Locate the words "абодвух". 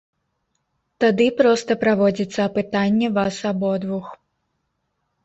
3.51-4.05